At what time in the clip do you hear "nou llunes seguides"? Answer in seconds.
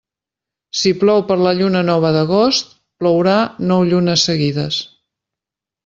3.73-4.85